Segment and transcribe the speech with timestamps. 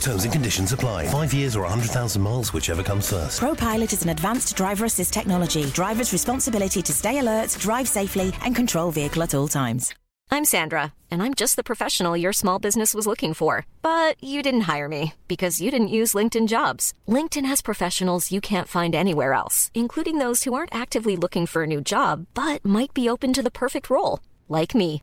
[0.00, 1.06] Terms and conditions apply.
[1.08, 3.40] Five years or 100,000 miles, whichever comes first.
[3.40, 5.64] ProPilot is an advanced driver assist technology.
[5.66, 9.94] Driver's responsibility to stay alert, drive safely, and control vehicle at all times.
[10.28, 13.64] I'm Sandra, and I'm just the professional your small business was looking for.
[13.80, 16.92] But you didn't hire me because you didn't use LinkedIn jobs.
[17.08, 21.62] LinkedIn has professionals you can't find anywhere else, including those who aren't actively looking for
[21.62, 25.02] a new job but might be open to the perfect role, like me.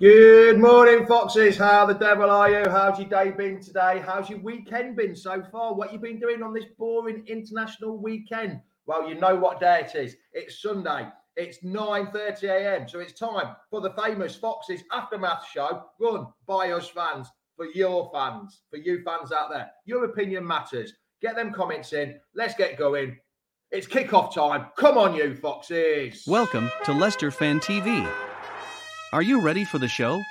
[0.00, 1.58] Good morning, Foxes.
[1.58, 2.70] How the devil are you?
[2.70, 4.02] How's your day been today?
[4.02, 5.74] How's your weekend been so far?
[5.74, 8.62] What you been doing on this boring international weekend?
[8.86, 10.16] Well, you know what day it is.
[10.32, 11.06] It's Sunday.
[11.36, 12.88] It's 9:30 a.m.
[12.88, 18.10] So it's time for the famous Foxes Aftermath show, run by us fans for your
[18.10, 19.70] fans, for you fans out there.
[19.84, 20.94] Your opinion matters.
[21.20, 22.18] Get them comments in.
[22.34, 23.18] Let's get going.
[23.70, 24.68] It's kickoff time.
[24.78, 26.24] Come on, you Foxes.
[26.26, 28.10] Welcome to Leicester Fan TV.
[29.12, 30.22] Are you ready for the show?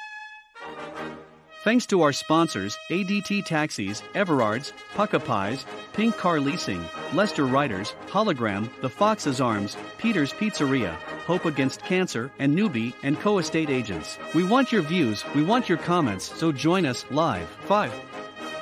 [1.66, 8.70] Thanks to our sponsors, ADT Taxis, Everards, Pukka Pies, Pink Car Leasing, Leicester Riders, Hollogram,
[8.80, 10.94] The Foxes Arms, Peter's Pizzeria,
[11.28, 14.18] Hope Against Cancer, and Newby and Co Estate Agents.
[14.34, 17.50] We want your views, we want your comments, so join us live.
[17.66, 17.94] 5,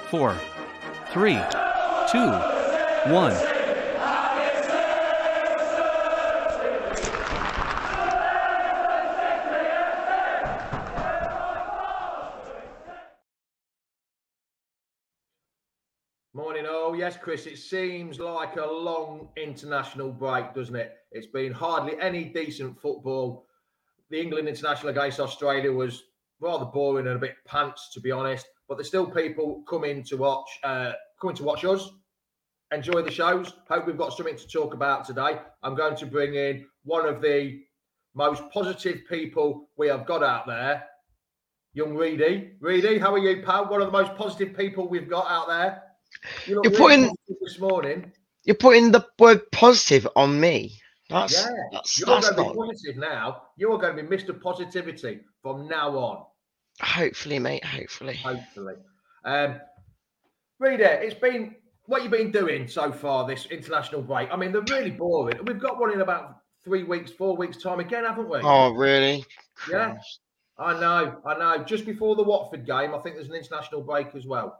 [0.09, 0.35] 4,
[1.11, 1.33] 3,
[2.11, 3.56] 2, 1.
[17.27, 20.93] Chris, it seems like a long international break, doesn't it?
[21.11, 23.45] It's been hardly any decent football.
[24.09, 26.03] The England international against Australia was
[26.39, 28.47] rather boring and a bit pants, to be honest.
[28.69, 31.89] But there's still people coming to watch, uh, coming to watch us.
[32.71, 33.51] Enjoy the shows.
[33.69, 35.37] Hope we've got something to talk about today.
[35.63, 37.59] I'm going to bring in one of the
[38.15, 40.85] most positive people we have got out there,
[41.73, 42.53] young Reedy.
[42.61, 43.67] Reedy, how are you, pal?
[43.69, 45.83] One of the most positive people we've got out there.
[46.45, 48.11] You look You're putting- this morning.
[48.43, 50.79] You're putting the word positive on me.
[51.09, 52.53] That's Yeah, that's, you're that's going to not.
[52.53, 53.41] be positive now.
[53.57, 54.39] You are going to be Mr.
[54.39, 56.25] Positivity from now on,
[56.81, 57.63] Hopefully, mate.
[57.65, 58.15] Hopefully.
[58.15, 58.75] hopefully.
[59.25, 59.59] Um,
[60.59, 61.55] Reader, it's been
[61.85, 64.29] what you've been doing so far this international break.
[64.31, 65.39] I mean, they're really boring.
[65.45, 68.39] We've got one in about three weeks, four weeks' time again, haven't we?
[68.43, 69.23] Oh, really?
[69.69, 69.91] Yeah.
[69.91, 70.19] Christ.
[70.59, 71.63] I know, I know.
[71.63, 74.59] Just before the Watford game, I think there's an international break as well.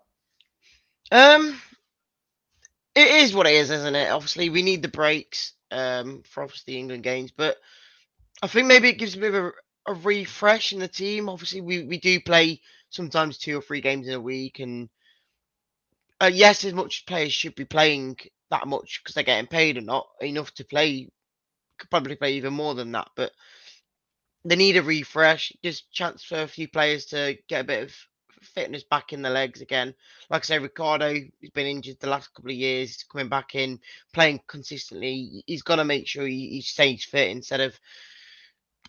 [1.11, 1.59] Um,
[2.95, 4.09] it is what it is, isn't it?
[4.11, 7.57] Obviously, we need the breaks um for obviously the England games, but
[8.41, 9.51] I think maybe it gives a bit of a,
[9.87, 11.29] a refresh in the team.
[11.29, 14.89] Obviously, we we do play sometimes two or three games in a week, and
[16.21, 18.17] uh, yes, as much players should be playing
[18.51, 21.09] that much because they're getting paid or not enough to play,
[21.79, 23.31] could probably play even more than that, but
[24.45, 25.53] they need a refresh.
[25.63, 27.95] Just chance for a few players to get a bit of
[28.47, 29.93] fitness back in the legs again.
[30.29, 33.79] Like I say, Ricardo, he's been injured the last couple of years, coming back in,
[34.13, 35.43] playing consistently.
[35.47, 37.79] He's got to make sure he, he stays fit instead of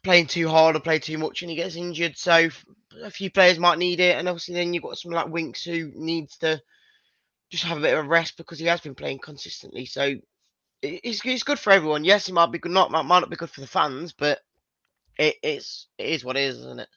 [0.03, 2.17] playing too hard or play too much and he gets injured.
[2.17, 2.49] So
[3.03, 5.93] a few players might need it, and obviously then you've got someone like Winks who
[5.95, 6.63] needs to
[7.51, 9.87] just have a bit of a rest because he has been playing consistently.
[9.87, 10.03] So
[10.83, 12.05] it- it's it's good for everyone.
[12.05, 14.41] Yes, it might be good, not might might not be good for the fans, but
[15.19, 16.89] it, it's it is what it is, isn't it?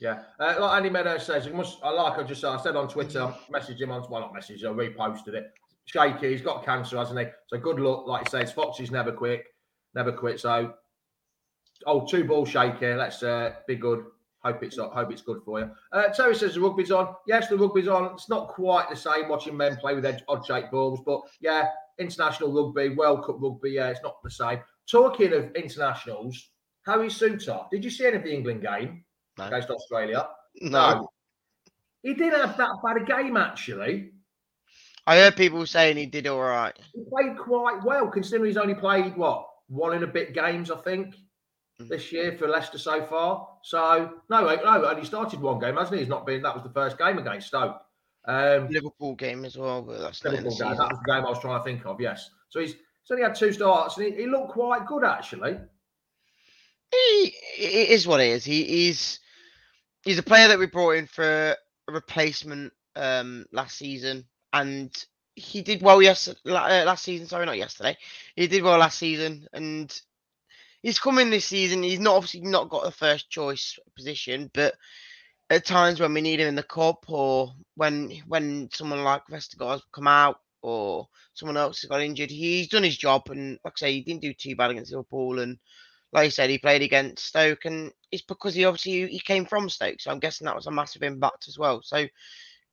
[0.00, 1.78] Yeah, uh, like Andy Meadows says, it must.
[1.82, 2.50] I like I just said.
[2.50, 4.08] I said on Twitter, I him on.
[4.08, 4.64] Well, not messaged.
[4.64, 5.52] I reposted it.
[5.86, 7.26] Shaky, he's got cancer, hasn't he?
[7.48, 8.06] So good luck.
[8.06, 9.46] Like he says, Foxy's never quick.
[9.94, 10.38] never quit.
[10.38, 10.74] So,
[11.86, 12.96] oh, two ball shaker.
[12.96, 14.04] Let's uh, be good.
[14.44, 15.70] Hope it's hope it's good for you.
[15.92, 17.14] Uh, Terry says the rugby's on.
[17.26, 18.12] Yes, the rugby's on.
[18.12, 21.68] It's not quite the same watching men play with odd shaped balls, but yeah,
[21.98, 23.72] international rugby, World Cup rugby.
[23.72, 24.60] Yeah, it's not the same.
[24.88, 26.50] Talking of internationals,
[26.86, 27.68] Harry Souttar.
[27.70, 29.04] Did you see any of the England game
[29.38, 29.46] no.
[29.46, 30.28] against Australia?
[30.60, 31.08] No.
[32.02, 34.12] He didn't have that bad a game actually.
[35.06, 36.76] I heard people saying he did all right.
[36.94, 40.76] He played quite well, considering he's only played what one and a bit games, I
[40.76, 41.14] think
[41.78, 43.48] this year for Leicester so far.
[43.62, 46.00] So no, no, only started one game, hasn't he?
[46.00, 46.42] He's not been.
[46.42, 47.80] That was the first game against Stoke.
[48.26, 50.76] Um, Liverpool game as well, but that's Liverpool game.
[50.76, 52.00] That was the game I was trying to think of.
[52.00, 55.56] Yes, so he's, he's only had two starts, and he, he looked quite good actually.
[56.90, 58.44] He, it is what it is.
[58.44, 59.20] He, he's
[60.08, 61.54] he's a player that we brought in for
[61.86, 64.24] a replacement um, last season,
[64.54, 64.90] and
[65.34, 67.26] he did well yes uh, last season.
[67.26, 67.94] Sorry, not yesterday.
[68.34, 70.00] He did well last season, and
[70.82, 71.82] he's coming this season.
[71.82, 74.74] He's not obviously not got the first choice position, but
[75.50, 79.84] at times when we need him in the cup or when when someone like Vestergaard's
[79.92, 83.28] come out or someone else has got injured, he's done his job.
[83.28, 85.40] And like I say, he didn't do too bad against Liverpool.
[85.40, 85.58] And
[86.12, 89.68] like I said, he played against Stoke, and it's because he obviously he came from
[89.68, 91.82] Stoke, so I'm guessing that was a massive impact as well.
[91.82, 92.06] So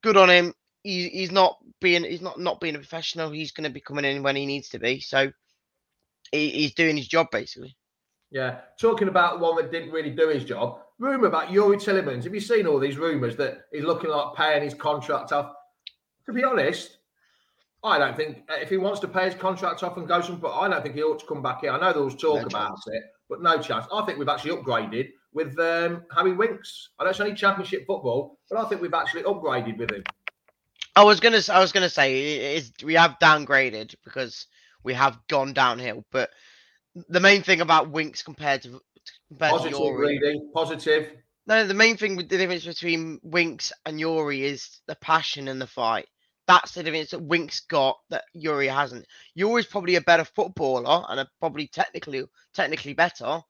[0.02, 0.54] good on him.
[0.84, 3.32] He, he's not being he's not not being a professional.
[3.32, 5.00] He's going to be coming in when he needs to be.
[5.00, 5.32] So
[6.32, 7.76] he, he's doing his job basically.
[8.32, 10.80] Yeah, talking about one that didn't really do his job.
[11.00, 12.24] Rumor about Youri Tielemans.
[12.24, 15.54] Have you seen all these rumors that he's looking like paying his contract off?
[16.26, 16.98] To be honest,
[17.84, 20.54] I don't think if he wants to pay his contract off and go some, but
[20.58, 21.72] I don't think he ought to come back here.
[21.72, 23.86] I know there was talk no about it, but no chance.
[23.92, 26.90] I think we've actually upgraded with um, Harry Winks.
[27.00, 30.04] I know it's only Championship football, but I think we've actually upgraded with him.
[30.96, 34.48] I was gonna, I was gonna say, is we have downgraded because
[34.84, 36.30] we have gone downhill, but
[37.10, 38.80] the main thing about Winks compared to
[39.28, 41.12] compared positive, to Youri, positive.
[41.48, 45.62] No, the main thing with the difference between Winks and Youri is the passion and
[45.62, 46.08] the fight.
[46.48, 49.06] That's the difference that Winks got that Youri hasn't.
[49.38, 53.42] Youri's probably a better footballer and a, probably technically technically better,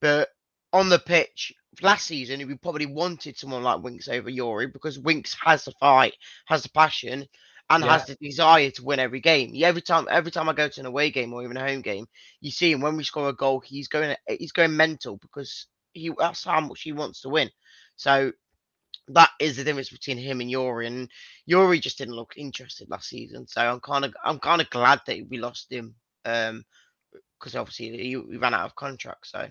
[0.00, 0.28] but
[0.72, 1.52] on the pitch
[1.82, 6.14] last season we probably wanted someone like Winks over Youri because Winks has the fight,
[6.46, 7.26] has the passion,
[7.70, 7.92] and yeah.
[7.92, 9.52] has the desire to win every game.
[9.62, 12.06] Every time, every time I go to an away game or even a home game,
[12.40, 16.10] you see him when we score a goal, he's going, he's going mental because he
[16.18, 17.50] that's how much he wants to win.
[17.96, 18.32] So
[19.08, 20.86] that is the difference between him and Youri.
[20.86, 21.10] And
[21.50, 23.46] Youri just didn't look interested last season.
[23.46, 25.94] So I'm kind of, I'm kind of glad that we lost him,
[26.24, 26.64] um,
[27.38, 29.26] because obviously he, he ran out of contract.
[29.26, 29.48] So.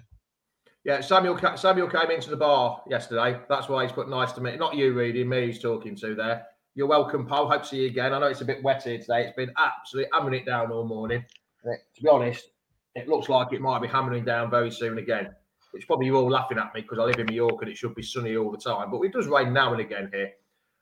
[0.83, 3.39] Yeah, Samuel Samuel came into the bar yesterday.
[3.49, 4.55] That's why he's put nice to me.
[4.55, 5.47] Not you, reading me.
[5.47, 6.45] He's talking to there.
[6.75, 7.49] You're welcome, Paul.
[7.49, 8.13] Hope to see you again.
[8.13, 9.23] I know it's a bit wet here today.
[9.23, 11.25] It's been absolutely hammering it down all morning.
[11.63, 12.51] to be honest,
[12.95, 15.35] it looks like it might be hammering down very soon again.
[15.77, 17.77] Which probably you're all laughing at me because I live in New York and it
[17.77, 18.89] should be sunny all the time.
[18.89, 20.31] But it does rain now and again here.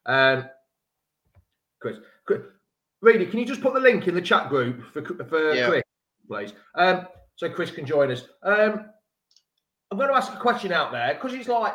[0.05, 0.45] Um,
[1.81, 2.41] Chris, Chris
[3.01, 5.67] Reedy, can you just put the link in the chat group for, for yeah.
[5.67, 5.83] Chris,
[6.29, 6.53] please?
[6.75, 8.23] Um, so Chris can join us.
[8.41, 8.85] Um,
[9.91, 11.73] I'm going to ask a question out there because it's like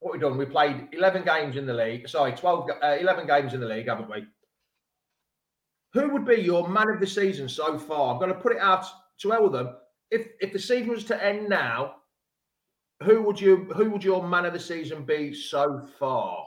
[0.00, 2.08] what we've done, we played 11 games in the league.
[2.08, 4.24] Sorry, 12, uh, 11 games in the league, haven't we?
[5.92, 8.14] Who would be your man of the season so far?
[8.14, 8.86] I'm going to put it out
[9.20, 9.76] to all of them.
[10.10, 11.96] If if the season was to end now,
[13.04, 16.46] who would you who would your man of the season be so far?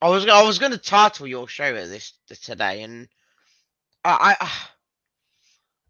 [0.00, 3.08] I was I was going to title your show this, today, and
[4.04, 4.50] I, I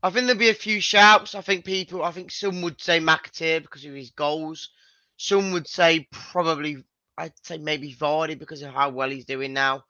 [0.02, 1.34] I think there'll be a few shouts.
[1.34, 2.02] I think people.
[2.02, 4.70] I think some would say McAteer because of his goals.
[5.16, 6.84] Some would say probably
[7.16, 9.84] I'd say maybe Vardy because of how well he's doing now.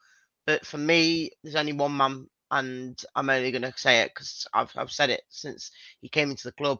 [0.46, 4.46] But for me, there's only one man, and I'm only going to say it because
[4.52, 6.78] I've, I've said it since he came into the club.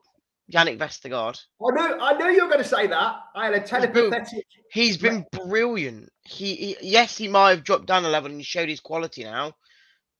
[0.52, 1.40] Jannik Vestergaard.
[1.60, 3.16] I knew, I knew you were going to say that.
[3.34, 4.42] I had a telepathetic.
[4.70, 6.10] He's been, brilliant.
[6.22, 9.54] He, he, yes, he might have dropped down a level and showed his quality now,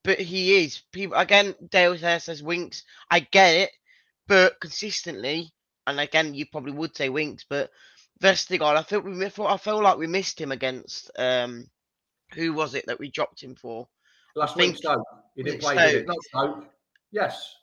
[0.05, 0.83] but he is.
[0.93, 2.83] People again, Dale says Winks.
[3.11, 3.71] I get it,
[4.27, 5.53] but consistently,
[5.87, 7.71] and again, you probably would say Winks, but
[8.23, 11.67] Vestergaard, I think we I feel like we missed him against um
[12.35, 13.89] who was it that we dropped him for?
[14.35, 15.03] Last week Stoke.
[15.37, 16.65] He didn't play, did Not Stoke.
[17.11, 17.55] Yes.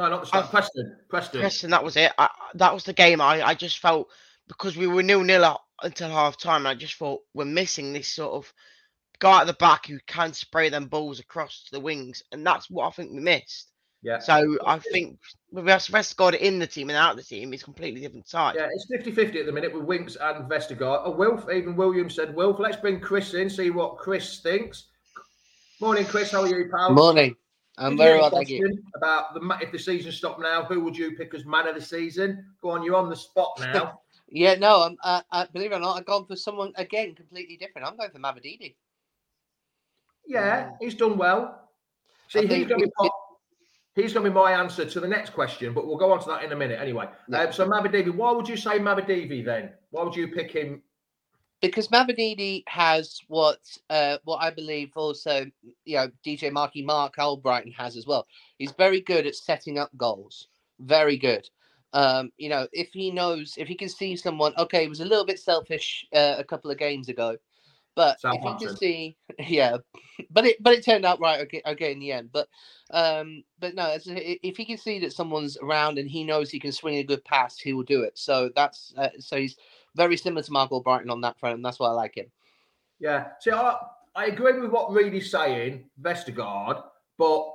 [0.00, 0.50] No, not the Stoke.
[0.50, 0.96] Preston.
[1.10, 1.40] Preston.
[1.40, 2.10] Preston, that was it.
[2.16, 4.08] I, that was the game I, I just felt
[4.48, 8.32] because we were nil nil until half time, I just thought we're missing this sort
[8.32, 8.50] of
[9.18, 12.70] guy at the back who can spray them balls across to the wings, and that's
[12.70, 13.70] what I think we missed.
[14.02, 14.20] Yeah.
[14.20, 15.18] So I think
[15.52, 18.54] with Vestergaard in the team and out of the team, it's completely different side.
[18.56, 21.02] Yeah, it's 50 50 at the minute with Winks and Vestergaard.
[21.04, 24.86] Oh, Wilf, even Williams said, Wilf, let's bring Chris in, see what Chris thinks.
[25.78, 26.30] Morning, Chris.
[26.30, 26.94] How are you, pal?
[26.94, 27.36] Morning.
[27.80, 28.78] I'm very well, thank you.
[28.94, 31.80] About the if the season stopped now, who would you pick as man of the
[31.80, 32.44] season?
[32.62, 34.00] Go on, you're on the spot now.
[34.28, 34.96] Yeah, no, I'm.
[35.02, 37.86] Uh, uh, believe it or not, I've gone for someone again completely different.
[37.88, 38.74] I'm going for Mavididi.
[40.26, 41.68] yeah, he's done well.
[42.28, 43.10] See, he's going to be part-
[43.96, 46.28] he's going to be my answer to the next question, but we'll go on to
[46.28, 47.08] that in a minute anyway.
[47.28, 47.40] Yeah.
[47.44, 49.70] Um, so Mavididi, why would you say Mavididi then?
[49.90, 50.82] Why would you pick him?
[51.62, 55.46] Because Mavididi has what uh, what I believe also
[55.84, 58.26] you know DJ Marky Mark Albrighton has as well.
[58.58, 60.48] He's very good at setting up goals.
[60.80, 61.48] Very good.
[61.92, 65.04] Um, you know, if he knows, if he can see someone, okay, he was a
[65.04, 67.36] little bit selfish uh, a couple of games ago,
[67.96, 68.68] but if he Southampton.
[68.68, 69.78] can see, yeah,
[70.30, 72.30] but it but it turned out right okay, okay in the end.
[72.32, 72.48] But
[72.90, 76.72] um, but no, if he can see that someone's around and he knows he can
[76.72, 78.18] swing a good pass, he will do it.
[78.18, 79.56] So that's uh, so he's
[79.94, 82.26] very similar to Mark Brighton on that front, and that's why I like him.
[82.98, 83.28] Yeah.
[83.40, 83.76] See, I,
[84.14, 86.82] I agree with what Reedy's saying, Vestergaard,
[87.18, 87.46] but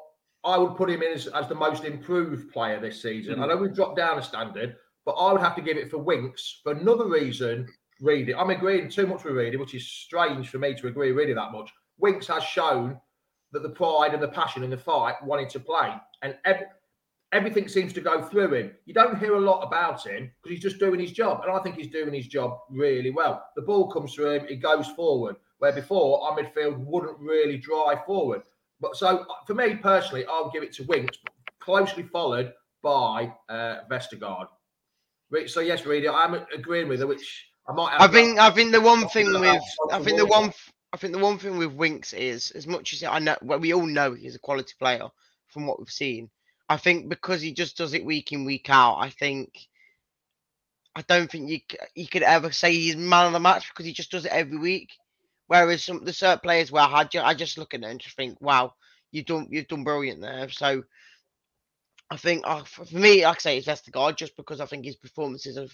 [0.44, 3.42] I would put him in as, as the most improved player this season.
[3.42, 4.76] I know we've dropped down a standard,
[5.06, 7.68] but I would have to give it for Winks for another reason.
[8.02, 11.34] Reedy, I'm agreeing too much with Reedy, which is strange for me to agree really
[11.34, 11.72] that much.
[11.98, 13.00] Winks has shown
[13.54, 16.66] that the pride and the passion in the fight wanted to play, and ev-
[17.36, 18.72] everything seems to go through him.
[18.86, 21.60] You don't hear a lot about him because he's just doing his job, and I
[21.60, 23.46] think he's doing his job really well.
[23.56, 28.06] The ball comes through him, he goes forward, where before our midfield wouldn't really drive
[28.06, 28.44] forward.
[28.80, 31.18] But so for me personally, I'll give it to Winks,
[31.60, 34.48] closely followed by uh, Vestergaard.
[35.48, 37.92] So yes, Reedy, I'm agreeing with her, which I might.
[37.92, 39.62] Have I think I think the one thing with
[39.92, 40.54] I think the one
[40.94, 43.74] I think the one thing with Winks is as much as I know well, we
[43.74, 45.08] all know he's a quality player
[45.48, 46.30] from what we've seen.
[46.68, 48.98] I think because he just does it week in week out.
[48.98, 49.68] I think
[50.96, 51.60] I don't think you
[51.94, 54.58] you could ever say he's man of the match because he just does it every
[54.58, 54.92] week.
[55.48, 58.00] Whereas some of the certain players where I just, I just look at it and
[58.00, 58.74] just think, wow,
[59.12, 60.50] you've done you've done brilliant there.
[60.50, 60.84] So
[62.10, 64.96] I think uh, for me, like I say, it's Vestergaard just because I think his
[64.96, 65.68] performances are,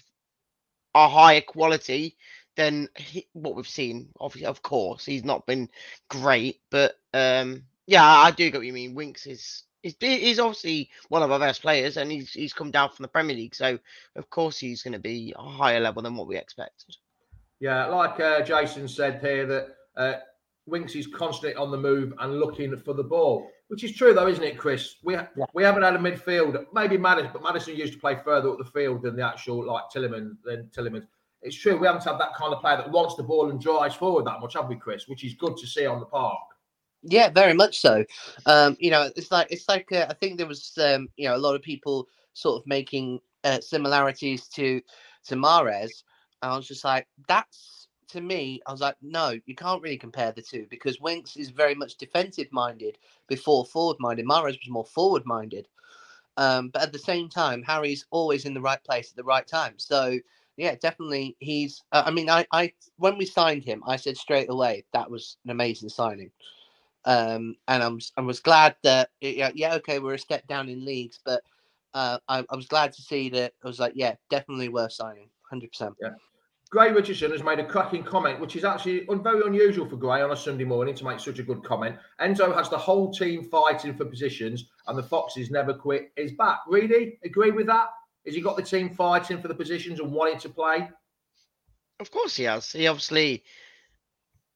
[0.94, 2.16] are higher quality
[2.56, 4.08] than he, what we've seen.
[4.20, 5.68] Obviously, of course, he's not been
[6.08, 8.94] great, but um, yeah, I do get what you mean.
[8.94, 12.90] Winks is he's, he's obviously one of our best players, and he's he's come down
[12.90, 13.78] from the Premier League, so
[14.16, 16.96] of course he's going to be a higher level than what we expected.
[17.60, 20.14] Yeah, like uh, Jason said here, that uh,
[20.66, 24.28] Winks is constantly on the move and looking for the ball, which is true though,
[24.28, 24.96] isn't it, Chris?
[25.04, 28.50] We ha- we haven't had a midfield, maybe Maddison, but Maddison used to play further
[28.50, 31.06] up the field than the actual like Tillerman than Tillerman.
[31.42, 33.96] It's true we haven't had that kind of player that wants the ball and drives
[33.96, 35.08] forward that much, have we, Chris?
[35.08, 36.38] Which is good to see on the park.
[37.02, 38.04] Yeah, very much so.
[38.46, 41.36] Um, you know, it's like it's like uh, I think there was um, you know
[41.36, 44.80] a lot of people sort of making uh, similarities to
[45.26, 46.04] to Mares.
[46.42, 48.60] I was just like, that's to me.
[48.66, 51.96] I was like, no, you can't really compare the two because Winks is very much
[51.96, 54.26] defensive minded before forward minded.
[54.26, 55.68] Mares was more forward minded.
[56.38, 59.46] Um, but at the same time, Harry's always in the right place at the right
[59.46, 59.74] time.
[59.78, 60.18] So
[60.56, 61.82] yeah, definitely he's.
[61.92, 65.38] Uh, I mean, I, I when we signed him, I said straight away that was
[65.44, 66.30] an amazing signing
[67.04, 70.84] um, and I'm I was glad that yeah, yeah okay we're a step down in
[70.84, 71.42] leagues, but
[71.94, 75.28] uh, I, I was glad to see that I was like yeah definitely worth signing,
[75.48, 75.94] hundred percent.
[76.00, 76.10] Yeah.
[76.72, 80.30] Gray Richardson has made a cracking comment, which is actually very unusual for Gray on
[80.30, 81.96] a Sunday morning to make such a good comment.
[82.18, 86.12] Enzo has the whole team fighting for positions, and the Foxes never quit.
[86.16, 86.60] Is back.
[86.66, 87.88] Reedy, agree with that?
[88.24, 90.88] Has he got the team fighting for the positions and wanting to play?
[92.00, 92.72] Of course he has.
[92.72, 93.44] He obviously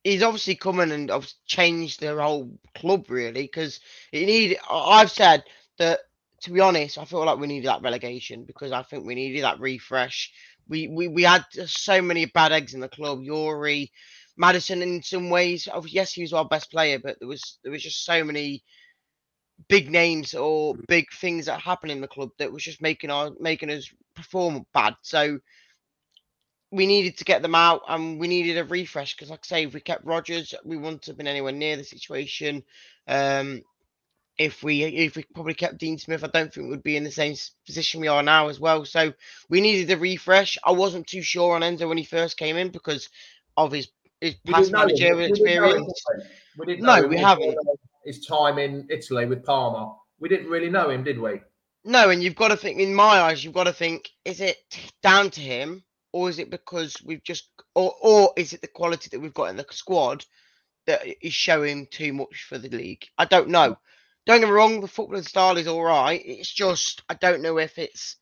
[0.07, 1.11] he's obviously come in and
[1.47, 3.81] changed the whole club really because
[4.13, 4.59] he need.
[4.71, 5.43] I've said
[5.79, 6.01] that
[6.43, 9.43] to be honest, I feel like we needed that relegation because I think we needed
[9.43, 10.33] that refresh.
[10.69, 13.21] We we, we had so many bad eggs in the club.
[13.21, 13.91] Youri,
[14.37, 17.73] Maddison, in some ways, of- yes, he was our best player, but there was there
[17.73, 18.63] was just so many
[19.69, 20.87] big names or mm.
[20.87, 24.65] big things that happened in the club that was just making our making us perform
[24.73, 24.95] bad.
[25.03, 25.41] So
[26.71, 29.65] we needed to get them out and we needed a refresh because, like I say,
[29.65, 32.65] if we kept Rodgers, we wouldn't have been anywhere near the situation.
[33.07, 33.63] Um,
[34.39, 37.11] if we if we probably kept Dean Smith, I don't think we'd be in the
[37.11, 38.85] same position we are now as well.
[38.85, 39.13] So
[39.49, 40.59] we needed a refresh.
[40.65, 43.09] I wasn't too sure on Enzo when he first came in because
[43.57, 43.89] of his
[44.21, 44.87] his past didn't know him.
[44.89, 46.05] managerial We didn't know him, experience.
[46.59, 46.67] we?
[46.67, 47.57] Didn't No, we haven't.
[48.05, 51.41] His time in Italy with Parma, we didn't really know him, did we?
[51.85, 54.59] No, and you've got to think, in my eyes, you've got to think: is it
[55.03, 55.83] down to him,
[56.17, 59.51] or is it because we've just, or or is it the quality that we've got
[59.51, 60.25] in the squad
[60.87, 63.05] that is showing too much for the league?
[63.19, 63.77] I don't know.
[64.25, 66.23] Don't get me wrong, the footballing style is all right.
[66.25, 68.17] It's just I don't know if it's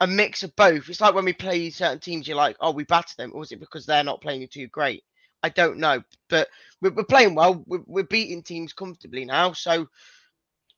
[0.00, 0.88] a mix of both.
[0.88, 3.52] It's like when we play certain teams, you're like, oh, we batter them, or is
[3.52, 5.04] it because they're not playing too great?
[5.42, 6.48] I don't know, but
[6.80, 7.62] we're, we're playing well.
[7.66, 9.88] We're, we're beating teams comfortably now, so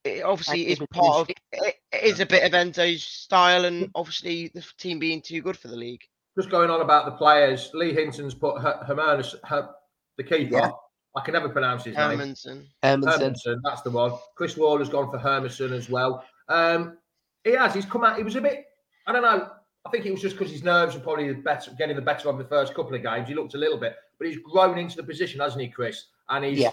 [0.05, 4.49] it obviously is part of it, it is a bit of Enzo's style, and obviously
[4.49, 6.03] the team being too good for the league.
[6.37, 9.71] Just going on about the players, Lee Hinton's put Her- Hermanus, Her-
[10.17, 10.57] the keeper.
[10.57, 10.71] Yeah.
[11.17, 12.19] I can never pronounce his name.
[12.19, 12.67] Hermansen.
[12.85, 13.19] Hermansen.
[13.21, 14.13] Hermansen, that's the one.
[14.37, 16.25] Chris Waller's gone for Hermansen as well.
[16.49, 16.99] Um,
[17.43, 17.75] he has.
[17.75, 18.17] He's come out.
[18.17, 18.65] He was a bit.
[19.07, 19.51] I don't know.
[19.85, 22.29] I think it was just because his nerves were probably the better, getting the better
[22.29, 23.29] of the first couple of games.
[23.29, 26.05] He looked a little bit, but he's grown into the position, hasn't he, Chris?
[26.29, 26.73] And he's Yeah.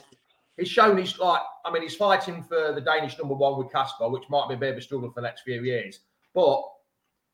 [0.57, 1.41] He's shown he's like.
[1.65, 4.57] I mean, he's fighting for the Danish number one with Kasper, which might be a
[4.57, 5.99] bit of a struggle for the next few years.
[6.33, 6.63] But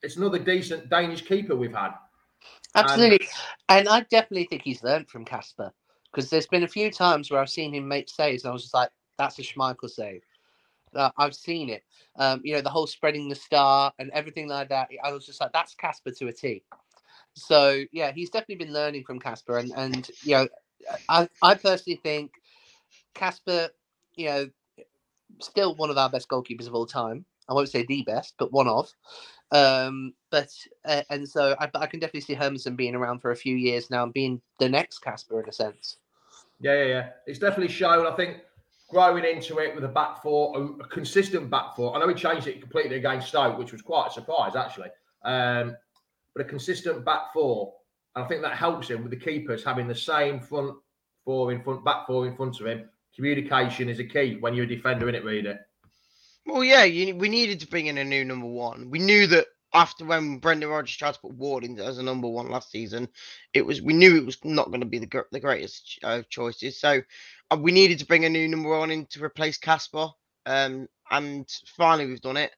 [0.01, 1.91] it's another decent Danish keeper we've had.
[2.75, 3.27] Absolutely.
[3.69, 5.71] And I definitely think he's learned from Kasper
[6.11, 8.63] because there's been a few times where I've seen him make saves and I was
[8.63, 10.21] just like, that's a Schmeichel save.
[10.95, 11.83] Uh, I've seen it.
[12.17, 14.89] Um, you know, the whole spreading the star and everything like that.
[15.03, 16.63] I was just like, that's Kasper to a T.
[17.35, 19.57] So, yeah, he's definitely been learning from Kasper.
[19.57, 20.47] And, and you know,
[21.09, 22.31] I, I personally think
[23.13, 23.69] Kasper,
[24.15, 24.49] you know,
[25.39, 27.25] still one of our best goalkeepers of all time.
[27.49, 28.91] I won't say the best, but one of.
[29.51, 30.49] Um, but
[30.85, 33.89] uh, and so I, I can definitely see Hermansen being around for a few years
[33.89, 35.97] now and being the next Kasper in a sense.
[36.59, 37.09] Yeah, yeah, yeah.
[37.27, 38.07] It's definitely shown.
[38.07, 38.37] I think
[38.89, 41.95] growing into it with a back four, a, consistent back four.
[41.95, 44.89] I know he changed it completely against Stoke, which was quite a surprise actually.
[45.25, 45.75] Um,
[46.33, 47.73] but a consistent back four,
[48.15, 50.75] and I think that helps him with the keepers having the same front
[51.25, 52.89] four in front, back four in front of him.
[53.15, 55.59] Communication is a key when you're a defender, in it, reader.
[56.45, 58.89] Well, yeah, you, we needed to bring in a new number one.
[58.89, 62.27] We knew that after when Brendan Rodgers tried to put Ward in as a number
[62.27, 63.07] one last season,
[63.53, 66.79] it was we knew it was not going to be the the greatest uh, choices.
[66.79, 67.01] So
[67.49, 70.09] uh, we needed to bring a new number one in to replace Kasper.
[70.45, 72.51] Um, and finally we've done it.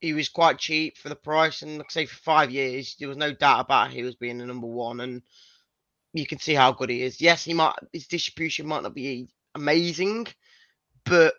[0.00, 3.08] He was quite cheap for the price, and like I say, for five years there
[3.08, 5.22] was no doubt about he was being the number one, and
[6.12, 7.20] you can see how good he is.
[7.20, 10.26] Yes, he might his distribution might not be amazing,
[11.04, 11.34] but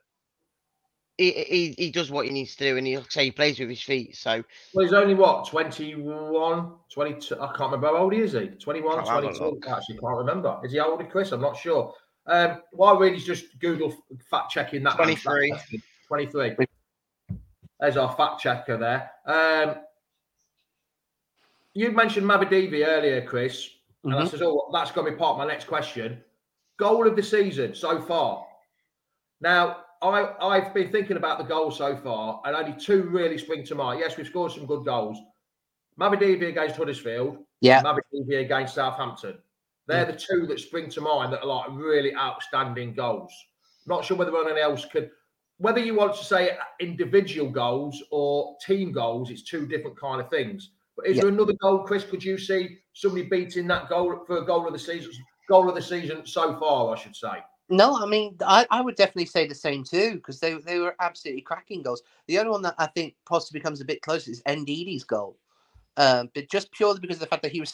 [1.18, 3.32] he, he, he does what he needs to do, and he like I say he
[3.32, 4.16] plays with his feet.
[4.16, 7.36] So Well, he's only what 21, 22.
[7.36, 8.34] I can't remember how old he is.
[8.34, 9.44] He 21, Can't have a 22.
[9.44, 9.68] look.
[9.68, 10.60] Actually, can't remember.
[10.64, 11.32] Is he older, Chris?
[11.32, 11.94] I'm not sure.
[12.28, 13.94] Um, while Reedy's just Google
[14.30, 14.96] fact checking that.
[14.96, 15.50] 23.
[15.50, 15.84] that question.
[16.08, 16.56] 23.
[17.80, 19.12] There's our fact checker there.
[19.26, 19.76] Um,
[21.74, 23.70] you mentioned Mavididi earlier, Chris.
[24.04, 24.22] And Mhm.
[24.22, 26.24] I says, oh, that's going to be part of my next question.
[26.80, 28.46] Goal of the season so far.
[29.42, 33.66] Now, I, I've been thinking about the goals so far, and only two really spring
[33.66, 34.00] to mind.
[34.00, 35.18] Yes, we've scored some good goals.
[36.00, 37.84] Mavididi against Huddersfield, Yeah.
[37.84, 39.38] Mavididi against Southampton.
[39.88, 43.34] They're the two that spring to mind that are like really outstanding goals.
[43.86, 45.10] Not sure whether anyone else could,
[45.58, 50.30] whether you want to say individual goals or team goals, it's two different kind of
[50.30, 50.70] things.
[50.96, 51.24] But is Yeah.
[51.24, 52.06] there another goal, Chris?
[52.06, 55.12] Could you see somebody beating that goal for a goal of the season?
[55.50, 57.44] Goal of the season so far, I should say.
[57.70, 60.96] No, I mean, I, I would definitely say the same too because they, they were
[61.00, 62.02] absolutely cracking goals.
[62.28, 65.38] The only one that I think possibly becomes a bit closer is Ndidi's goal.
[65.98, 67.74] Um, but just purely because of the fact that he was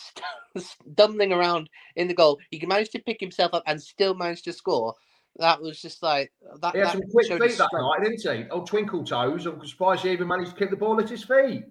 [0.58, 4.54] stumbling around in the goal, he managed to pick himself up and still managed to
[4.54, 4.96] score.
[5.38, 6.74] That was just like that.
[6.74, 8.50] He had that some quick feet that night, didn't he?
[8.52, 9.46] Oh, twinkle toes.
[9.46, 11.66] I'm surprised he even managed to keep the ball at his feet.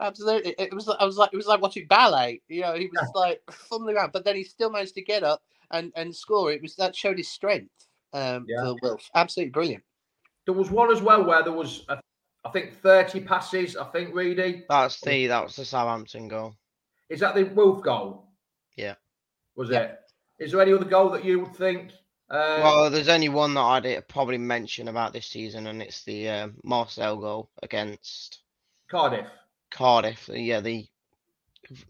[0.00, 0.88] Absolutely, it was.
[0.88, 2.40] I was like, it was like watching ballet.
[2.48, 5.42] You know, he was like fumbling around, but then he still managed to get up
[5.70, 6.52] and and score.
[6.52, 7.70] It was that showed his strength.
[8.12, 8.62] Um, Yeah.
[8.64, 9.84] for Wilf, absolutely brilliant.
[10.46, 12.00] There was one as well where there was, a,
[12.44, 13.76] I think, 30 passes.
[13.76, 14.64] I think, Reedy.
[14.68, 16.56] that's the that was the Southampton goal.
[17.08, 18.26] Is that the Wolf goal?
[18.76, 18.94] Yeah.
[19.56, 19.80] Was Yeah.
[19.82, 19.98] it?
[20.38, 21.92] Is there any other goal that you would think?
[22.30, 26.02] Uh, Well, there's only one that I'd uh, probably mention about this season, and it's
[26.04, 28.40] the uh, Marcel goal against
[28.90, 29.26] Cardiff.
[29.70, 30.28] Cardiff.
[30.32, 30.86] Yeah, the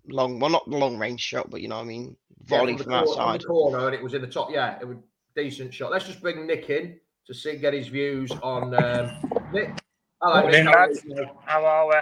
[0.08, 2.84] long, well, not the long range shot, but you know, what I mean, volley the
[2.84, 3.40] from cor- on outside.
[3.40, 4.50] the corner, and it was in the top.
[4.50, 5.90] Yeah, it was a decent shot.
[5.90, 9.10] Let's just bring Nick in to see get his views on um,
[9.52, 9.78] Nick.
[10.22, 10.64] Hello, Nick.
[10.66, 11.26] How are you?
[11.44, 11.94] How are we?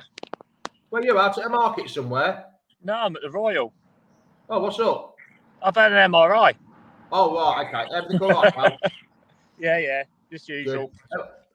[0.90, 2.46] Well, you're out at a market somewhere.
[2.82, 3.72] No, I'm at the Royal.
[4.48, 5.16] Oh, what's up?
[5.62, 6.54] I've had an MRI.
[7.10, 7.94] Oh, right, okay.
[7.94, 8.78] Everything all right, pal?
[9.60, 10.92] Yeah, yeah, just usual.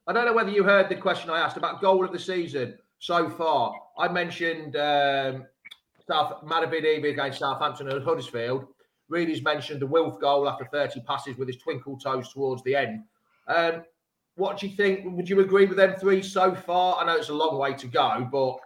[0.07, 2.77] I don't know whether you heard the question I asked about goal of the season
[2.99, 3.73] so far.
[3.97, 5.45] I mentioned um,
[6.07, 8.67] South Madavid Eby against Southampton and Huddersfield.
[9.09, 13.03] Reedy's mentioned the Wilf goal after 30 passes with his twinkle toes towards the end.
[13.47, 13.83] Um,
[14.35, 15.01] what do you think?
[15.05, 16.97] Would you agree with them three so far?
[16.97, 18.57] I know it's a long way to go, but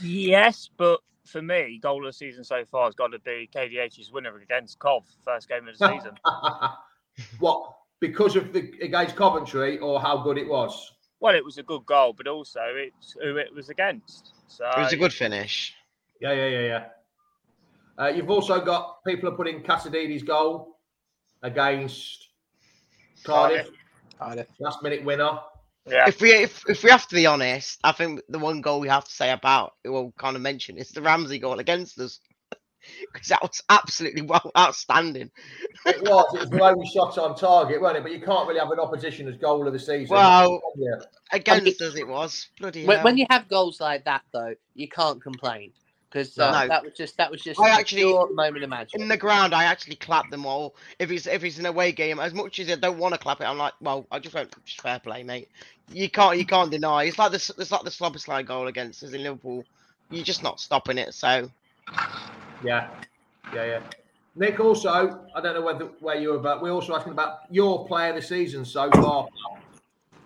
[0.00, 4.12] Yes, but for me, goal of the season so far has got to be KDH's
[4.12, 6.12] winner against Cov, first game of the season.
[7.38, 7.74] what?
[8.00, 10.92] Because of the against Coventry or how good it was?
[11.20, 14.34] well, it was a good goal, but also it's who it was against.
[14.46, 15.74] So It was a good finish.
[16.20, 16.84] Yeah, yeah, yeah, yeah.
[17.98, 20.78] Uh, you've also got people are putting Casadei's goal
[21.42, 22.28] against
[23.24, 23.70] Cardiff,
[24.18, 24.46] Cardiff.
[24.60, 25.38] last minute winner.
[25.86, 26.06] Yeah.
[26.06, 28.88] If we if, if we have to be honest, I think the one goal we
[28.88, 32.20] have to say about we'll kind of mention is the Ramsey goal against us.
[33.12, 35.30] Because that was absolutely well outstanding.
[35.84, 36.32] It was.
[36.34, 38.02] It was the only shot on target, wasn't it?
[38.04, 40.14] But you can't really have an opposition as goal of the season.
[40.14, 40.94] Well, yeah.
[41.32, 42.48] Against us it was.
[42.58, 43.04] Bloody When, hell.
[43.04, 45.72] when you have goals like that, though, you can't complain
[46.10, 46.68] because uh, No.
[46.68, 49.00] that was just that was just I a actually- pure moment of magic.
[49.00, 50.74] in the ground, I actually clap them all.
[50.98, 53.40] If it's if it's an away game, as much as I don't want to clap
[53.40, 54.54] it, I'm like, well, I just won't.
[54.64, 55.48] Just fair play, mate.
[55.92, 57.04] You can't you can't deny.
[57.04, 57.50] It's like this.
[57.58, 59.64] It's like the Szoboszlai goal against us in Liverpool.
[60.10, 61.12] You're just not stopping it.
[61.14, 61.50] So
[62.64, 62.88] Yeah,
[63.54, 63.80] yeah, yeah.
[64.34, 67.86] Nick, also, I don't know whether where you were, but we're also asking about your
[67.86, 69.26] player of the season so far.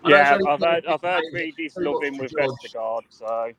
[0.05, 2.49] I Yeah, I've heard, been I've heard three Reedy's months loving with judge.
[2.73, 3.51] Vestergaard, so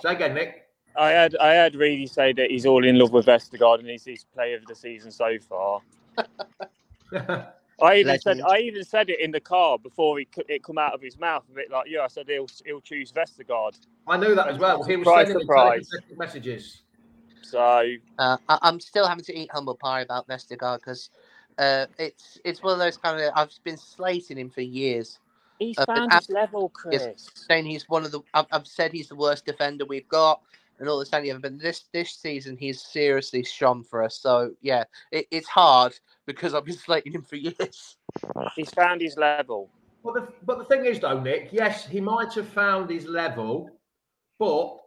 [0.00, 0.66] Say again, Nick.
[0.96, 4.04] I had I had Reedy say that he's all in love with Vestergaard and he's
[4.04, 5.80] his player of the season so far.
[7.82, 10.94] I even said I even said it in the car before he it come out
[10.94, 13.78] of his mouth a bit like yeah I said he'll he'll choose Vestergaard.
[14.06, 14.82] I knew that as well.
[14.84, 15.88] He was Surprise, sending me surprise.
[16.16, 16.82] messages.
[17.42, 17.84] So
[18.18, 21.10] Uh, I, I'm still having to eat humble pie about Vestergaard because
[21.58, 25.20] uh, it's it's one of those kind of I've been slating him for years.
[25.58, 27.08] he's Uh, found ab- his level, Chris.
[27.14, 30.42] Yes, saying he's one of the I've, I've said he's the worst defender we've got
[30.80, 31.40] and all this and the other.
[31.40, 34.18] But this this season he's seriously shone for us.
[34.18, 37.96] So yeah, it, it's hard because I've been slating him for years.
[38.56, 39.70] He's found his level.
[40.02, 43.70] But the, but the thing is, though, Nick, yes, he might have found his level,
[44.38, 44.78] but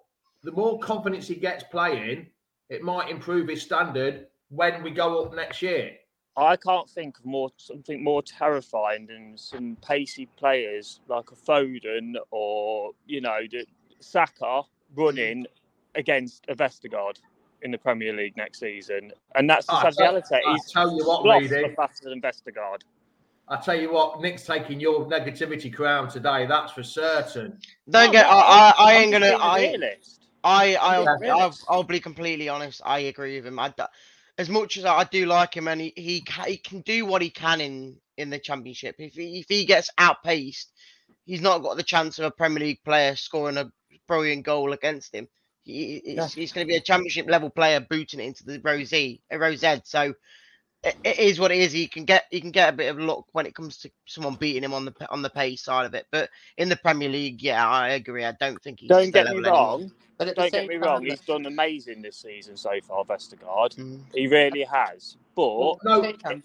[0.41, 2.27] the more confidence he gets playing,
[2.69, 5.91] it might improve his standard when we go up next year.
[6.35, 12.15] I can't think of more something more terrifying than some pacey players like a Foden
[12.31, 13.65] or you know the
[13.99, 14.63] Saka
[14.95, 15.45] running
[15.95, 17.17] against a Vestergaard
[17.61, 20.35] in the Premier League next season, and that's the ah, I sad reality.
[20.45, 21.63] I He's tell you what, sloths Reedy.
[21.63, 22.81] are faster than Vestergaard.
[23.49, 26.45] I tell you what, Nick's taking your negativity crown today.
[26.47, 27.59] That's for certain.
[27.91, 28.25] don't No, get.
[28.27, 29.27] I, I, I I'm ain't gonna.
[29.27, 30.27] being a I realist.
[30.43, 32.81] I I'll, I'll, I'll be completely honest.
[32.85, 33.59] I agree with him.
[33.59, 33.83] I, d-
[34.39, 37.21] as much as I do like him, and he he, ca- he can do what
[37.21, 38.95] he can in in the championship.
[38.99, 40.71] If he, if he gets outpaced,
[41.25, 43.71] he's not got the chance of a Premier League player scoring a
[44.07, 45.27] brilliant goal against him.
[45.63, 49.21] He, he's, he's going to be a championship level player booting it into the Rosé,
[49.31, 49.87] uh, Rosette.
[49.87, 50.13] So
[50.83, 51.71] it, it is what it is.
[51.71, 54.35] He can get he can get a bit of luck when it comes to someone
[54.35, 56.05] beating him on the p- on the pace side of it.
[56.11, 58.25] But in the Premier League, yeah, I agree.
[58.25, 59.79] I don't think he's Don't the get me level anymore.
[59.79, 59.91] wrong.
[60.17, 61.05] But at Don't get same me time, wrong.
[61.05, 63.75] He's done amazing this season so far, Vestergaard.
[63.79, 64.01] Mm.
[64.13, 65.17] He really has.
[65.35, 66.01] But Well, no,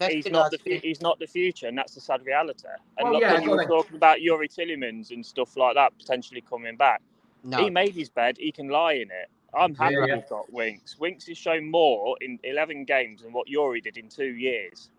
[0.07, 2.67] he's not the fu- he's not the future, and that's the sad reality.
[2.97, 5.75] And Well, look, yeah, when you go were talking about Youri Tielemans and stuff like
[5.75, 7.01] that potentially coming back,
[7.43, 7.57] no.
[7.63, 8.37] he made his bed.
[8.37, 9.29] He can lie in it.
[9.53, 10.15] I'm happy Yeah, yeah.
[10.15, 10.99] we've got Winks.
[10.99, 14.89] Winks has shown more in 11 games than what Youri did in two years.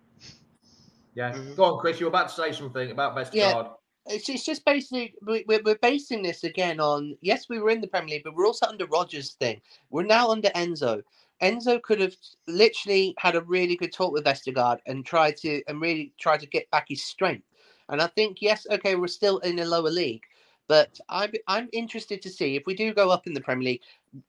[1.14, 1.32] Yeah.
[1.32, 1.56] Mhm.
[1.56, 2.00] Go on, Chris.
[2.00, 3.32] You were about to say something about Vestergaard.
[3.34, 3.68] Yeah.
[4.06, 7.82] It's, it's just basically we- we're, we're basing this again on yes we were in
[7.82, 11.02] the Premier League but we're also under Rodgers thing we're now under Enzo
[11.42, 12.14] Enzo could have
[12.48, 16.46] literally had a really good talk with Vestergaard and tried to and really tried to
[16.46, 17.44] get back his strength
[17.90, 20.24] and I think yes okay we're still in a lower league
[20.70, 23.80] but I'm I'm interested to see if we do go up in the Premier League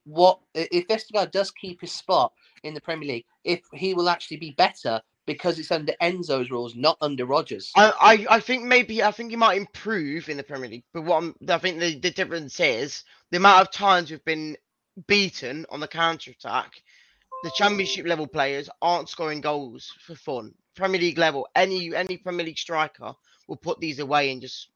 [0.06, 4.38] what if Vestergaard does keep his spot in the Premier League if he will actually
[4.38, 7.72] be better because it's under Enzo's rules not under Rodgers.
[7.76, 11.04] I, I, I think maybe I think he might improve in the Premier League, but
[11.04, 14.58] what I'm, I think the, the difference is the amount of times we've been
[15.06, 16.72] beaten on the counter attack.
[17.44, 20.56] The Championship level players aren't scoring goals for fun.
[20.76, 23.14] Premier League level, any any Premier League striker
[23.48, 24.71] will put these away and just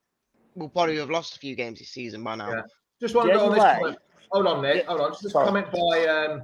[0.55, 2.51] will probably have lost a few games this season by now.
[2.51, 2.61] Yeah.
[2.99, 3.97] Just want to go on this way- comment.
[4.31, 4.85] Hold on, Nick.
[4.87, 5.11] Hold on.
[5.11, 5.45] Just a sorry.
[5.45, 6.43] comment by um,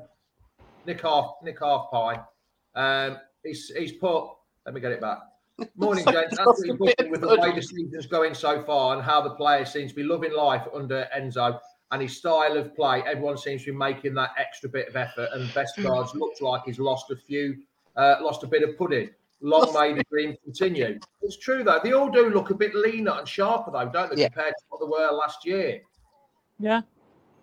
[0.86, 2.19] Nick Half Nick Half Pie.
[2.76, 4.30] Um, he's he's put.
[4.65, 5.19] Let me get it back.
[5.76, 6.39] Morning, Sorry, gents.
[6.39, 9.88] Absolutely buzzing with the way the season's going so far and how the players seem
[9.88, 11.60] to be loving life under Enzo
[11.91, 13.04] and his style of play.
[13.06, 16.80] Everyone seems to be making that extra bit of effort, and Vestergaard's looks like he's
[16.80, 17.58] lost a few,
[17.95, 19.10] uh, lost a bit of pudding.
[19.42, 21.00] Long may the dream continue.
[21.22, 24.22] It's true though; they all do look a bit leaner and sharper though, don't they,
[24.22, 24.30] Yeah.
[24.30, 25.82] compared to what they were last year?
[26.60, 26.82] Yeah,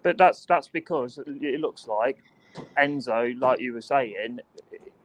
[0.03, 2.23] but that's that's because it looks like
[2.79, 4.41] Enzo, like you were saying,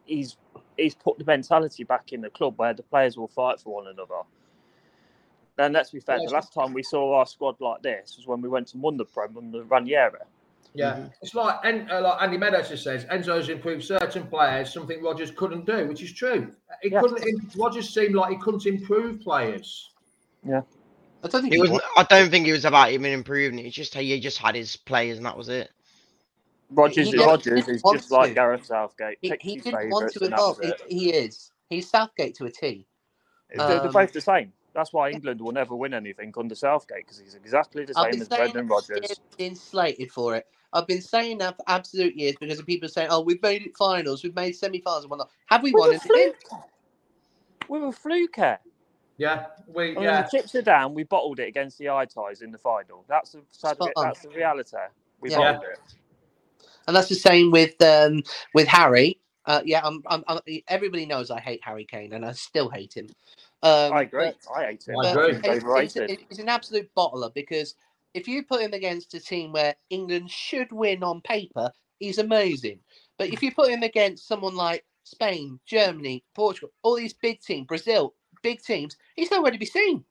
[0.06, 0.38] he's
[0.78, 3.88] he's put the mentality back in the club where the players will fight for one
[3.88, 4.22] another.
[5.58, 8.42] And let's be fair, the last time we saw our squad like this was when
[8.42, 10.20] we went and won the Prem under Ranieri.
[10.76, 15.04] Yeah, it's like, and, uh, like Andy Meadows just says, Enzo's improved certain players, something
[15.04, 16.52] Rodgers couldn't do, which is true.
[16.82, 17.00] He Yeah.
[17.02, 17.56] couldn't.
[17.56, 19.92] Rodgers seemed like he couldn't improve players.
[20.44, 20.62] Yeah,
[21.24, 21.70] I don't think It he was.
[21.70, 21.82] was.
[21.96, 23.60] I don't think it was about him improving.
[23.60, 25.70] It's just how he just had his players and that was it.
[26.72, 28.34] Rodgers, He didn't- Rodgers is want just like to.
[28.34, 29.20] Gareth Southgate.
[29.22, 30.60] He, he didn't want to and evolve.
[30.60, 31.52] He, he is.
[31.70, 32.88] He's Southgate to a T.
[33.56, 34.52] They're, they're Um, both the same.
[34.74, 38.30] That's why England will never win anything under Southgate because he's exactly the same as
[38.30, 38.68] Brendan
[39.02, 39.08] that Rodgers.
[39.10, 40.48] he's been slated for it.
[40.74, 43.78] I've been saying that for absolute years because of people saying, "Oh, we've made it
[43.78, 46.34] finals, we've made semi-finals and whatnot." Have we won With a anything?
[46.42, 46.62] fluke.
[47.70, 48.40] With a fluke.
[48.40, 48.58] eh?
[49.18, 50.24] Yeah, we And when yeah.
[50.24, 53.06] the chips are down, we bottled it against the eye ties in the final.
[53.10, 54.78] That's the sad bit- that's the reality.
[55.22, 55.38] We Yeah.
[55.40, 55.80] bottled it.
[56.88, 59.20] And that's the same with um, with Harry.
[59.46, 62.96] Uh, yeah, I'm, I'm, I'm, everybody knows I hate Harry Kane, and I still hate
[62.96, 63.10] him.
[63.64, 64.26] Um, I agree.
[64.26, 64.96] but- I hate him.
[65.00, 65.34] I agree.
[65.36, 67.76] He's He's, he's, an absolute bottler because
[68.14, 72.80] if you put him against a team where England should win on paper, he's amazing.
[73.18, 77.66] But if you put him against someone like Spain, Germany, Portugal, all these big teams,
[77.68, 80.04] Brazil, big teams, he's nowhere to be seen.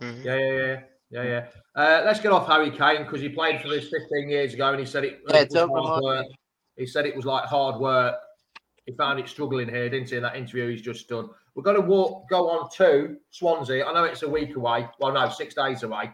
[0.00, 0.24] Mhm.
[0.24, 1.46] Yeah, yeah, yeah, yeah, yeah.
[1.74, 4.80] Uh, let's get off Harry Kane because he played for this 15 years ago and
[4.80, 6.26] he said it, Yeah, it was hard work.
[6.26, 6.34] me.
[6.76, 8.16] He said it was like hard work.
[8.86, 10.16] He found it struggling here, didn't he?
[10.16, 11.28] In that interview he's just done.
[11.54, 13.86] We're going to walk, go on to Swansea.
[13.86, 14.88] I know it's a week away.
[14.98, 16.10] Well, no, six days away.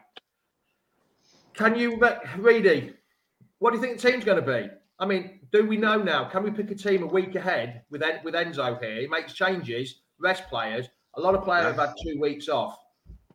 [1.54, 2.94] Can you, re- Reedy?
[3.58, 4.68] What do you think the team's going to be?
[4.98, 6.24] I mean, do we know now?
[6.24, 9.00] Can we pick a team a week ahead with with Enzo here?
[9.00, 10.86] He makes changes, rest players.
[11.14, 12.78] A lot of players have had two weeks off.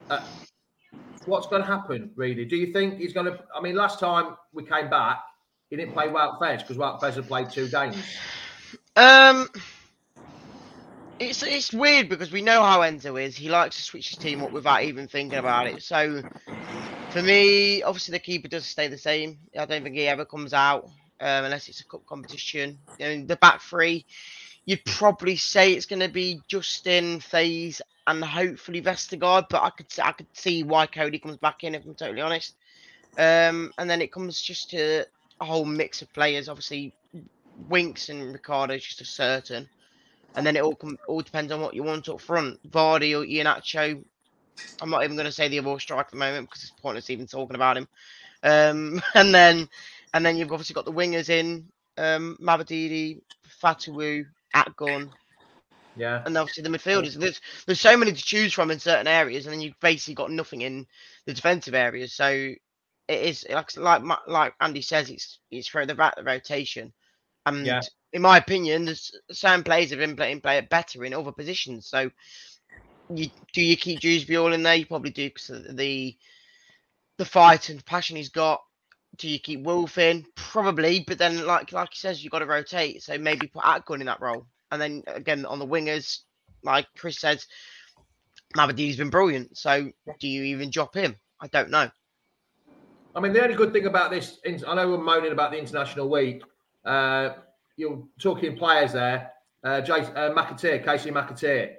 [0.09, 0.23] Uh,
[1.25, 2.45] what's going to happen, really?
[2.45, 3.39] Do you think he's going to?
[3.55, 5.19] I mean, last time we came back,
[5.69, 7.97] he didn't play Wout Faes because Wout Faes had played two games.
[8.95, 9.49] Um,
[11.19, 13.35] it's it's weird because we know how Enzo is.
[13.35, 15.81] He likes to switch his team up without even thinking about it.
[15.81, 16.23] So
[17.11, 19.39] for me, obviously the keeper does stay the same.
[19.57, 20.85] I don't think he ever comes out
[21.21, 22.77] um, unless it's a cup competition.
[22.97, 24.05] The back three,
[24.65, 29.47] you'd probably say it's going to be Justin, Faes, and hopefully Vestergaard.
[29.49, 32.55] But I could I could see why Coady comes back in if I'm totally honest.
[33.17, 35.05] Um, and then it comes just to
[35.39, 36.49] a whole mix of players.
[36.49, 36.93] Obviously,
[37.69, 39.69] Winks and Ricardo is just a certain.
[40.35, 42.59] And then it all all depends on what you want up front.
[42.71, 44.03] Vardy or Iheanacho.
[44.81, 47.09] I'm not even going to say the other striker at the moment because it's pointless
[47.09, 47.87] even talking about him.
[48.43, 49.69] Um, and then
[50.13, 51.67] and then you've obviously got the wingers in
[51.97, 53.21] um, Mavididi,
[53.61, 55.11] Fatawu, Akgün,
[55.95, 57.15] Yeah, and obviously the midfielders.
[57.15, 60.31] There's there's so many to choose from in certain areas, and then you've basically got
[60.31, 60.87] nothing in
[61.25, 62.13] the defensive areas.
[62.13, 62.57] So it
[63.09, 66.93] is like like like Andy says, it's it's for the, ra- the rotation.
[67.45, 67.81] And Yeah.
[68.13, 68.93] in my opinion,
[69.31, 71.87] some players have been playing play it better in other positions.
[71.87, 72.09] So
[73.09, 74.75] you do you keep Dewsbury all in there?
[74.75, 76.17] You probably do because the
[77.17, 78.61] the fight and passion he's got.
[79.17, 80.25] Do you keep Wolf in?
[80.35, 83.03] Probably, but then like like he says, you've got to rotate.
[83.03, 86.19] So maybe put Akgün in that role, and then again on the wingers,
[86.63, 87.47] like Chris says,
[88.57, 89.57] Mabadi's been brilliant.
[89.57, 91.15] So do you even drop him?
[91.39, 91.89] I don't know.
[93.15, 96.09] I mean, the only good thing about this, I know we're moaning about the international
[96.09, 96.43] week.
[96.85, 97.29] Uh,
[97.77, 99.31] you're talking players there.
[99.63, 101.75] Uh, Jason, uh, McAteer, Kasey McAteer.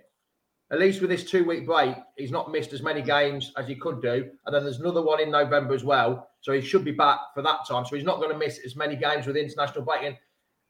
[0.72, 3.76] At least with this two week break, he's not missed as many games as he
[3.76, 4.28] could do.
[4.44, 6.28] And then there's another one in November as well.
[6.40, 7.84] So he should be back for that time.
[7.84, 10.02] So he's not going to miss as many games with international break.
[10.02, 10.16] And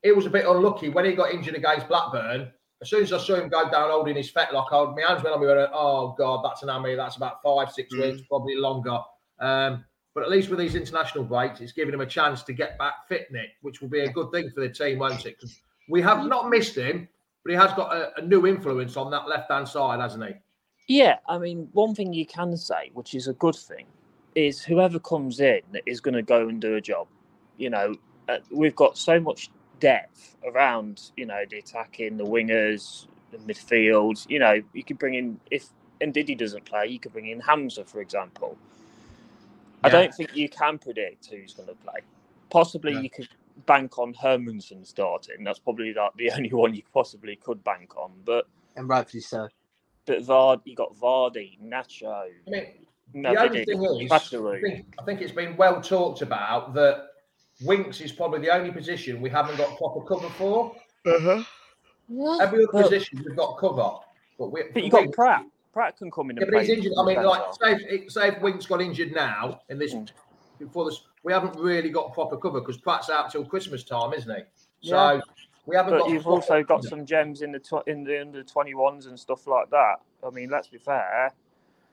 [0.03, 2.53] it was a bit unlucky when he got injured against Blackburn.
[2.83, 5.35] As soon as I saw him go down holding his fetlock, I, my hands went
[5.35, 5.47] on me.
[5.47, 6.95] Went, oh, God, that's an hammy.
[6.95, 8.03] That's about five, six Mm.
[8.03, 8.99] weeks, probably longer.
[9.41, 9.85] Um,
[10.17, 13.07] but at least with these international breaks, it's giving him a chance to get back
[13.07, 15.37] fit, Nick, which will be a good thing for the team, won't it?
[15.39, 17.07] Because we have not missed him,
[17.45, 20.33] but he has got a, a new influence on that left hand side, hasn't he?
[20.89, 23.85] Yeah, I mean, one thing you can say, which is a good thing,
[24.35, 27.09] is whoever comes in is going to go and do a job.
[27.59, 27.95] You know,
[28.31, 29.51] uh, we've got so much
[29.81, 34.25] depth around, you know, the attacking, the wingers, the midfield.
[34.31, 35.67] You know, you could bring in, if
[36.01, 38.57] Ndidi doesn't play, you could bring in Hamza, for example.
[39.85, 42.01] I don't think you can predict who's going to play.
[42.51, 43.01] Possibly Yeah.
[43.01, 43.29] you could
[43.67, 45.45] bank on Hermansen starting.
[45.45, 48.13] That's probably like the only one you possibly could bank on.
[48.25, 49.49] But And rightfully so.
[50.07, 52.67] but Vard, you got Vardy, Nacho, I mean,
[53.15, 57.07] no, the only thing is, I think, I think it's been well talked about that
[57.63, 60.75] Winks is probably the only position we haven't got proper cover for.
[61.07, 61.43] Uh-huh.
[62.43, 63.91] Every other Well- position we've got cover.
[64.39, 65.47] But, we, But you for got Winks- Praet.
[65.77, 66.93] Praet can come in Yeah, and but he's injured.
[66.99, 70.11] I mean, like, say if, say if Winks got injured now in this Mm.
[70.59, 74.35] before this, we haven't really got proper cover because Praet's out till Christmas time, isn't
[74.35, 74.43] he?
[74.89, 75.21] So Yeah.
[75.67, 76.11] we haven't But got.
[76.11, 79.47] you've also got some gems in the tw- in the under twenty ones and stuff
[79.47, 79.97] like that.
[80.27, 81.35] I mean, let's be fair.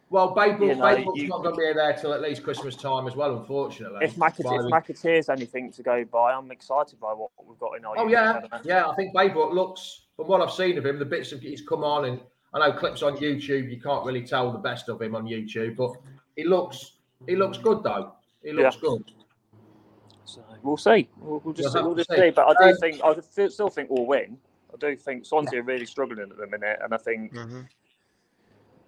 [0.09, 2.43] Well, Babe you know, Babe Brook's you- not going to be there till at least
[2.43, 3.99] Christmas time as well, unfortunately.
[4.05, 7.73] If McAteer, Well, if McAteer's anything to go by, I'm excited by what we've got
[7.77, 7.97] in our.
[7.97, 8.87] Oh yeah, yeah.
[8.87, 11.61] I think Babe Brook looks, from what I've seen of him, the bits of he's
[11.67, 12.21] come on, and
[12.53, 13.69] I know clips on YouTube.
[13.71, 15.93] You can't really tell the best of him on YouTube, but
[16.35, 16.93] he looks,
[17.27, 18.13] he looks good though.
[18.43, 19.03] He looks good.
[20.25, 21.09] So we'll see.
[21.19, 21.87] We'll, we'll just We'll see.
[21.87, 22.15] We'll just see.
[22.17, 22.29] see.
[22.31, 24.37] But I do Um, think I feel- still think we'll win.
[24.73, 27.33] I do think Swansea are really struggling at the minute, and I think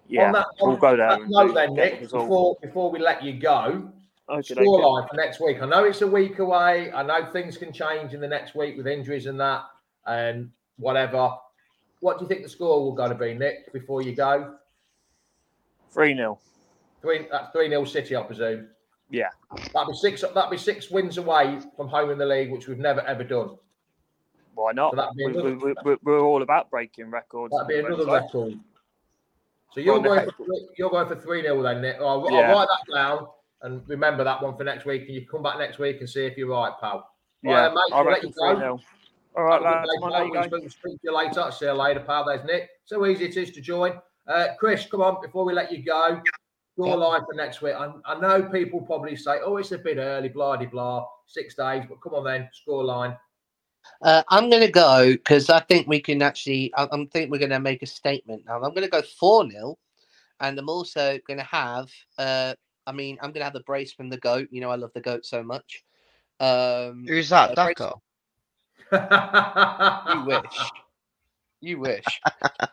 [0.08, 3.22] Yeah, on that, we'll go there that and note then, Nick, before, before we let
[3.24, 3.90] you go,
[4.28, 5.62] Okay, scoreline for next week.
[5.62, 6.92] I know it's a week away.
[6.92, 9.64] I know things can change in the next week with injuries and that
[10.06, 11.30] and whatever.
[12.06, 14.54] What do you think the score will going to be, Nick, before you go?
[15.90, 16.38] 3 0.
[17.02, 18.68] Three, that's 3 0 City, I presume.
[19.10, 19.30] Yeah.
[19.74, 20.20] That'd be six.
[20.22, 23.56] That'd be six wins away from home in the league, which we've never ever done.
[24.54, 24.94] Why not?
[24.94, 27.52] So we, another- we, we- we're all about breaking records.
[27.52, 28.54] That'd be another record.
[29.72, 31.96] So you're Well, going for three, you're going for three 0 then, Nick.
[31.96, 32.52] I'll, Yeah.
[32.52, 33.26] I'll write that down
[33.62, 35.06] and remember that one for next week.
[35.06, 37.10] And you come back next week and see if you're right, pal.
[37.42, 38.80] Yeah, Right, mate, I we'll let you 3 go.
[39.36, 39.44] 0.
[39.44, 39.90] All right, Have lads.
[40.00, 40.18] Come on, pal.
[40.20, 40.48] there you go.
[40.50, 41.50] We'll speak- speak to you later.
[41.52, 42.24] See you later, pal.
[42.24, 42.70] There's Nick.
[42.84, 44.00] So easy it is to join.
[44.26, 46.20] Uh, Chris, come on, before we let you go,
[46.76, 46.96] your Yep.
[46.98, 47.74] line for next week.
[47.74, 51.54] I, I know people probably say, oh, it's a bit early, blah, de, blah, six
[51.54, 53.16] days, but come on then, score line.
[54.02, 56.74] Uh, I'm going to go because I think we can actually.
[56.74, 58.56] I, I think we're going to make a statement now.
[58.56, 59.78] I'm going to go four 0
[60.40, 61.88] and I'm also going to have.
[62.18, 62.54] Uh,
[62.86, 64.48] I mean, I'm going to have the brace from the goat.
[64.50, 65.84] You know, I love the goat so much.
[66.40, 67.56] Um, Who's that?
[67.56, 67.94] uh, brace- Daka?
[70.12, 70.70] You wish.
[71.60, 72.04] You wish.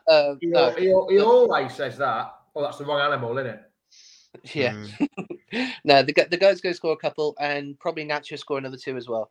[0.08, 2.34] um, He, no, he, he always says that.
[2.54, 3.60] Oh, that's the wrong animal, isn't it?
[4.54, 4.72] yeah.
[5.52, 5.68] Mm.
[5.84, 8.76] no, the go- the goat's going to score a couple, and probably Nacho score another
[8.76, 9.30] two as well.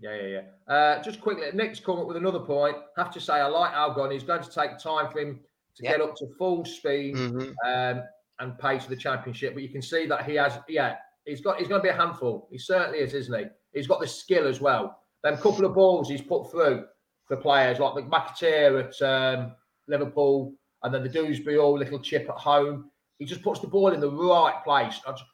[0.00, 0.74] Yeah, yeah, yeah.
[0.74, 2.76] Uh, just quickly, Nick's come up with another point.
[2.96, 4.12] Have to say, I like Akgün.
[4.12, 5.40] He's going to take time for him
[5.76, 5.92] to Yeah.
[5.92, 7.54] get up to full speed Mhm.
[7.66, 8.02] um,
[8.38, 9.54] and pace of the championship.
[9.54, 11.94] But you can see that he has, yeah, he's got, he's going to be a
[11.96, 12.46] handful.
[12.50, 13.46] He certainly is, isn't he?
[13.72, 15.00] He's got the skill as well.
[15.22, 16.84] Them couple of balls he's put through
[17.26, 19.52] for players like the McAteer at um,
[19.88, 22.90] Liverpool, and then the Dewsbury-Hall little chip at home.
[23.18, 25.00] He just puts the ball in the right place.
[25.06, 25.24] I just-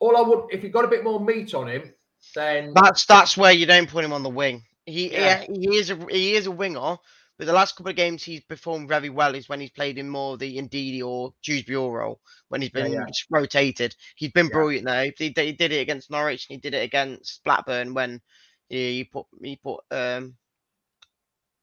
[0.00, 1.92] all I would, if he got a bit more meat on him,
[2.34, 4.64] then That's that's where you don't put him on the wing.
[4.86, 5.42] He Yeah.
[5.42, 5.46] yeah.
[5.52, 6.96] he is a he is a winger,
[7.38, 10.08] but the last couple of games he's performed very well is when he's played in
[10.08, 13.04] more of the Ndidi or Dewsbury role when he's been yeah.
[13.06, 13.94] just rotated.
[14.16, 14.52] He's been Yeah.
[14.52, 15.02] brilliant now.
[15.02, 18.20] He, did- he did it against Norwich and he did it against Blackburn when
[18.70, 20.34] he, you put you put um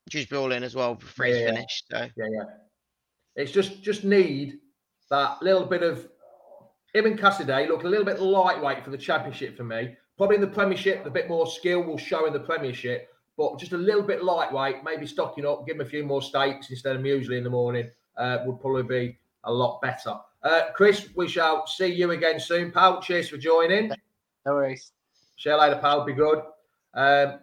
[0.09, 1.51] Dewsbury-Hall in as well before he's Yeah, yeah.
[1.53, 1.85] finished.
[1.91, 2.43] So Yeah, yeah.
[3.35, 4.59] It's just just need
[5.09, 6.07] that little bit of
[6.93, 9.95] him and Casadei look a little bit lightweight for the championship for me.
[10.17, 13.73] Probably in the Premiership, a bit more skill will show in the Premiership, but just
[13.73, 17.01] a little bit lightweight, maybe stocking up, give him a few more steaks instead of
[17.03, 20.15] muesli in the morning uh, would probably be a lot better.
[20.41, 22.99] Uh, Chris, we shall see you again soon, pal.
[23.01, 23.89] Cheers for joining.
[24.45, 24.91] No worries.
[25.37, 26.03] See you later, pal.
[26.03, 26.41] Be good.
[26.93, 27.39] Um,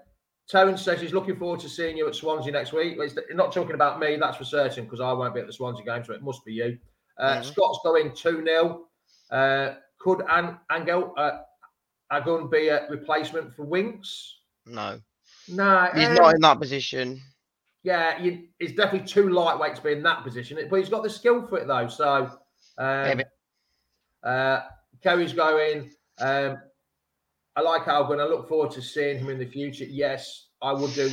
[0.49, 2.99] Terence says he's looking forward to seeing you at Swansea next week.
[3.01, 5.85] He's not talking about me, that's for certain, because I won't be at the Swansea
[5.85, 6.79] game, so it must be you.
[7.19, 7.45] Uh, Mhm.
[7.45, 8.87] Scott's going 2 0.
[9.31, 11.39] Uh, could An- Angel uh,
[12.13, 14.41] Akgün be a replacement for Winks?
[14.67, 15.01] no,
[15.49, 17.21] No, he's um, not in that position.
[17.83, 21.11] Yeah, you, he's definitely too lightweight to be in that position, but he's got the
[21.11, 21.87] skill for it though.
[21.89, 22.31] So,
[22.79, 23.23] um,
[24.23, 24.61] uh,
[25.03, 25.91] Kerry's going.
[26.19, 26.57] Um,
[27.57, 28.21] I like Alvin.
[28.21, 29.85] I look forward to seeing him in the future.
[29.85, 31.11] Yes, I would do.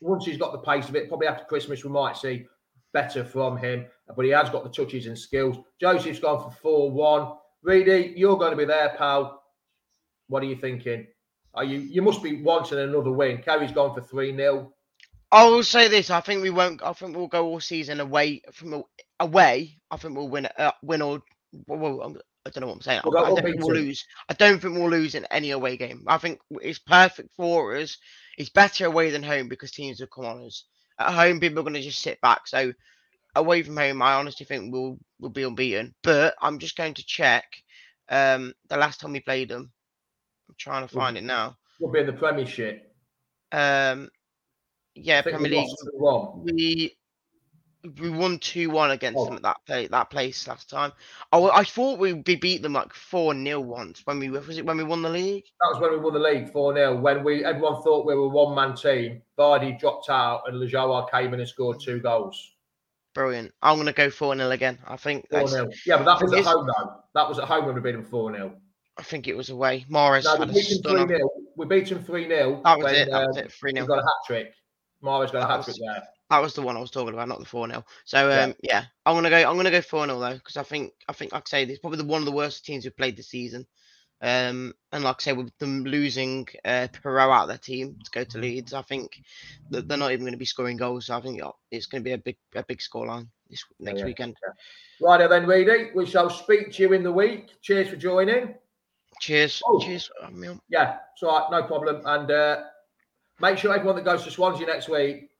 [0.00, 2.46] Once he's got the pace of it, probably after Christmas, we might see
[2.92, 3.86] better from him.
[4.16, 5.58] But he has got the touches and skills.
[5.80, 7.32] Joseph's gone for 4 1.
[7.62, 9.42] Reedy, you're going to be there, pal.
[10.28, 11.06] What are you thinking?
[11.54, 13.38] Are you you must be wanting another win.
[13.38, 14.72] Kerry's gone for 3 0.
[15.30, 16.82] I will say this: I think we won't.
[16.82, 18.82] I think we'll go all season away from
[19.20, 19.78] away.
[19.90, 20.46] I think we'll win.
[20.46, 21.22] Uh, win or
[21.66, 23.00] well, I don't know what I'm saying.
[23.04, 24.04] We'll I, I don't think we'll lose.
[24.28, 26.04] I don't think we'll lose in any away game.
[26.06, 27.96] I think it's perfect for us.
[28.36, 30.64] It's better away than home because teams will come on us.
[30.98, 32.46] At home, people are going to just sit back.
[32.46, 32.72] So
[33.34, 35.94] away from home, I honestly think we'll we'll be unbeaten.
[36.02, 37.44] But I'm just going to check
[38.08, 39.72] um, the last time we played them.
[40.48, 41.56] I'm trying to Well, find it now.
[41.80, 42.94] We'll be in the Premiership.
[43.52, 44.08] Um,
[44.94, 45.68] yeah, Premier League.
[46.42, 46.96] We
[48.00, 49.26] we won two one against Oh.
[49.26, 50.92] them at that play that place last time.
[51.32, 54.76] Oh, I thought we beat them like four 0 once when we was it when
[54.76, 55.44] we won the league.
[55.60, 57.00] That was when we won the league 4 0.
[57.00, 59.22] When we everyone thought we were one man team.
[59.38, 62.52] Vardy dropped out and Ulloa came in and scored two goals.
[63.14, 63.52] Brilliant.
[63.62, 64.78] I'm gonna go four 0 again.
[64.86, 65.70] I think 4 that's, 0.
[65.86, 66.96] Yeah, but that was at home though.
[67.14, 68.54] That was at home when we beat them 4 0.
[68.96, 69.84] I think it was away.
[69.88, 71.06] Morris No, we beat 3 stunner.
[71.06, 71.30] 0.
[71.56, 72.60] We beat them 3 0.
[72.64, 73.10] That was it.
[73.10, 73.52] That was um, it.
[73.52, 74.54] Three We 0 got a hat trick.
[75.02, 76.02] Mahrez got a hat trick there.
[76.34, 78.40] That was the one I was talking about, not the four 0 So Yeah.
[78.42, 78.84] um, yeah.
[79.06, 79.36] I'm gonna go.
[79.36, 81.74] I'm gonna go four 0 though because I think I think like I say this
[81.74, 83.66] is probably the one of the worst teams we've played this season.
[84.20, 88.10] Um, and like I say, with them losing uh, Piroe out of their team to
[88.10, 89.20] go to Leeds, I think
[89.70, 91.06] that they're not even going to be scoring goals.
[91.06, 94.06] So I think it's going to be a big a big scoreline this next yeah,
[94.06, 94.36] weekend.
[95.00, 95.90] Righto then, Reedy.
[95.94, 97.50] We shall speak to you in the week.
[97.60, 98.54] Cheers for joining.
[99.20, 99.62] Cheers.
[99.66, 99.78] Oh.
[99.78, 100.10] Cheers.
[100.68, 102.02] Yeah, it's all right, no problem.
[102.04, 102.62] And uh,
[103.40, 105.30] make sure everyone that goes to Swansea next week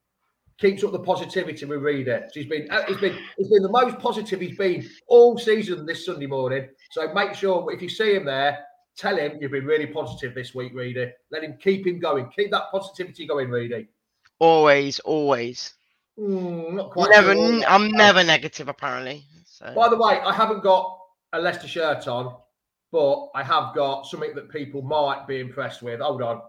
[0.59, 2.27] keeps up the positivity with Reader.
[2.33, 6.05] He's been uh, he's been he's been the most positive he's been all season this
[6.05, 6.69] Sunday morning.
[6.91, 8.59] So make sure if you see him there,
[8.97, 11.11] tell him you've been really positive this week, Reedy.
[11.31, 12.29] Let him keep him going.
[12.35, 13.87] Keep that positivity going, Reedy.
[14.39, 15.73] Always, always.
[16.19, 17.09] Mm, not quite.
[17.09, 17.33] Never.
[17.33, 17.63] sure.
[17.67, 19.23] I'm never negative, apparently.
[19.45, 19.73] So.
[19.73, 20.97] By the way, I haven't got
[21.33, 22.35] a Leicester shirt on,
[22.91, 25.99] but I have got something that people might be impressed with.
[25.99, 26.41] Hold on.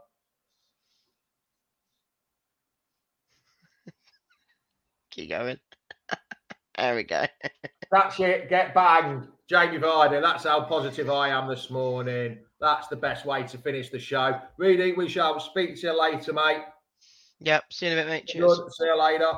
[5.16, 5.56] Keep going.
[6.76, 7.24] there we go.
[7.90, 8.50] That's it.
[8.50, 9.28] Get banged.
[9.48, 10.20] Jamie Vardy.
[10.20, 12.36] That's how positive I am this morning.
[12.60, 14.38] That's the best way to finish the show.
[14.58, 16.64] Reedy, we shall speak to you later, mate.
[17.40, 17.64] Yep.
[17.72, 18.26] See you in a bit, mate.
[18.26, 18.58] Cheers.
[18.58, 18.72] Good.
[18.74, 19.32] See you later.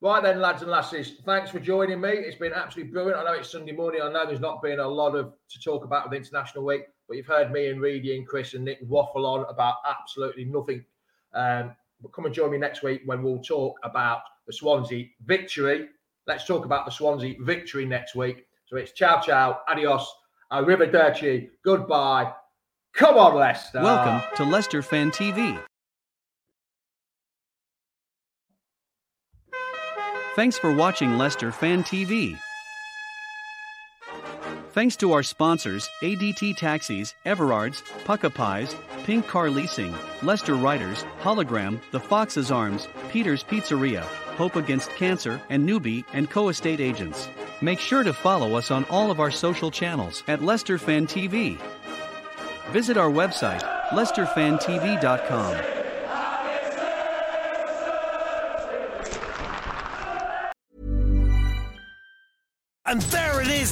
[0.00, 2.10] Right then, lads and lasses, thanks for joining me.
[2.10, 3.18] It's been absolutely brilliant.
[3.18, 4.02] I know it's Sunday morning.
[4.02, 7.16] I know there's not been a lot of to talk about with International Week, but
[7.16, 10.84] you've heard me and Reedy and Chris and Nick waffle on about absolutely nothing.
[11.32, 15.88] Um, but come and join me next week when we'll talk about the Swansea victory.
[16.26, 18.46] Let's talk about the Swansea victory next week.
[18.66, 20.10] So it's ciao, ciao, adios,
[20.50, 22.32] River arrivederci, goodbye.
[22.94, 23.82] Come on, Leicester.
[23.82, 25.60] Welcome to Leicester Fan TV.
[30.36, 32.38] Thanks for watching Leicester Fan TV.
[34.74, 41.80] Thanks to our sponsors ADT Taxis, Everards, Pukka Pies, Pink Car Leasing, Leicester Riders, Hollogram,
[41.92, 44.02] The Foxes Arms, Peter's Pizzeria,
[44.36, 47.28] Hope Against Cancer, and Newby and Co Estate Agents.
[47.60, 51.56] Make sure to follow us on all of our social channels at Leicester Fan TV.
[52.72, 55.83] Visit our website, leicesterfantv.com.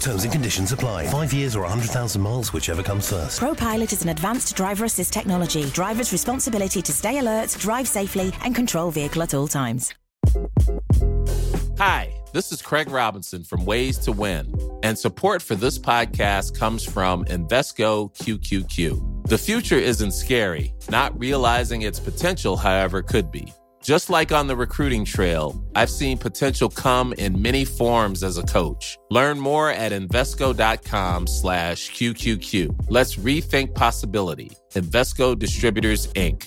[0.00, 1.06] Terms and conditions apply.
[1.08, 3.40] Five years or 100,000 miles, whichever comes first.
[3.40, 5.64] ProPilot is an advanced driver assist technology.
[5.70, 9.94] Driver's responsibility to stay alert, drive safely, and control vehicle at all times.
[11.78, 16.84] Hi, this is Craig Robinson from Ways to Win, and support for this podcast comes
[16.84, 19.28] from Invesco QQQ.
[19.28, 23.52] The future isn't scary, not realizing its potential, however, could be.
[23.82, 28.42] Just like on the recruiting trail, I've seen potential come in many forms as a
[28.42, 28.98] coach.
[29.10, 32.86] Learn more at Invesco.com slash QQQ.
[32.90, 34.52] Let's rethink possibility.
[34.74, 36.44] Invesco Distributors, Inc.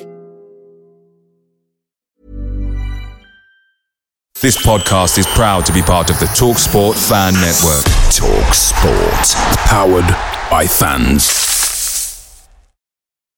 [4.42, 7.86] This podcast is proud to be part of the TalkSport Fan Network.
[8.12, 9.58] Talk Sport.
[9.68, 11.53] Powered by fans.